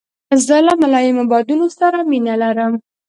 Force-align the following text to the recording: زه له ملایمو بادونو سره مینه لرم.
زه 0.45 0.55
له 0.67 0.73
ملایمو 0.81 1.23
بادونو 1.31 1.67
سره 1.79 1.97
مینه 2.09 2.33
لرم. 2.41 2.73